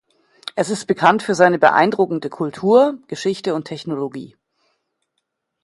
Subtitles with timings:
[0.55, 4.35] Es ist bekannt für seine beeindruckende Kultur, Geschichte und Technologie.